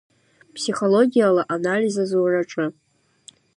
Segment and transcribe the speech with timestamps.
[0.53, 2.65] Ԥсихологиала анализ азураҿы.